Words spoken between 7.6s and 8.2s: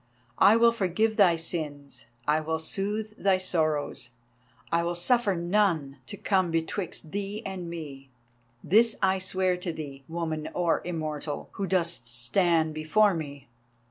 me.